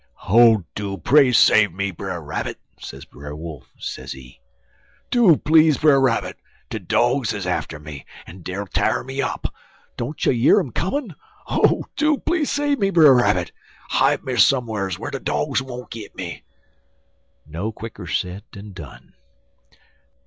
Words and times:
"'Oh, 0.27 0.63
do 0.73 0.97
pray 0.97 1.31
save 1.31 1.73
me, 1.73 1.91
Brer 1.91 2.19
Rabbit!' 2.23 2.59
sez 2.79 3.05
Brer 3.05 3.35
Wolf, 3.35 3.71
sezee. 3.77 4.39
'Do 5.11 5.37
please, 5.37 5.77
Brer 5.77 6.01
Rabbit! 6.01 6.37
de 6.71 6.79
dogs 6.79 7.33
is 7.35 7.45
atter 7.45 7.77
me, 7.77 8.03
en 8.25 8.41
dey 8.41 8.57
'll 8.57 8.65
t'ar 8.65 9.03
me 9.03 9.21
up. 9.21 9.53
Don't 9.97 10.25
you 10.25 10.31
year 10.31 10.59
um 10.59 10.71
comin'? 10.71 11.13
Oh, 11.47 11.83
do 11.97 12.17
please 12.17 12.49
save 12.49 12.79
me, 12.79 12.89
Brer 12.89 13.13
Rabbit! 13.13 13.51
Hide 13.89 14.23
me 14.23 14.37
some'rs 14.37 14.97
whar 14.97 15.11
de 15.11 15.19
dogs 15.19 15.61
won't 15.61 15.91
git 15.91 16.15
me.' 16.15 16.45
"No 17.45 17.71
quicker 17.71 18.07
sed 18.07 18.43
dan 18.51 18.71
done. 18.71 19.13